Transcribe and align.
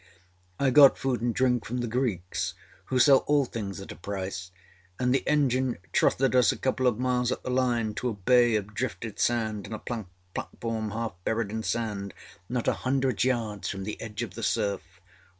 â 0.59 0.65
I 0.65 0.69
got 0.71 0.97
food 0.97 1.21
and 1.21 1.31
drink 1.31 1.63
from 1.63 1.77
the 1.77 1.87
Greeks 1.87 2.55
who 2.85 2.97
sell 2.97 3.19
all 3.27 3.45
things 3.45 3.79
at 3.79 3.91
a 3.91 3.95
price, 3.95 4.49
and 4.97 5.13
the 5.13 5.21
engine 5.27 5.77
trotted 5.93 6.35
us 6.35 6.51
a 6.51 6.57
couple 6.57 6.87
of 6.87 6.97
miles 6.97 7.31
up 7.31 7.43
the 7.43 7.51
line 7.51 7.93
to 7.93 8.09
a 8.09 8.15
bay 8.15 8.55
of 8.55 8.73
drifted 8.73 9.19
sand 9.19 9.67
and 9.67 9.75
a 9.75 9.77
plank 9.77 10.07
platform 10.33 10.89
half 10.89 11.13
buried 11.23 11.51
in 11.51 11.61
sand 11.61 12.15
not 12.49 12.67
a 12.67 12.73
hundred 12.81 13.23
yards 13.23 13.69
from 13.69 13.83
the 13.83 14.01
edge 14.01 14.23
of 14.23 14.33
the 14.33 14.41
surf. 14.41 14.81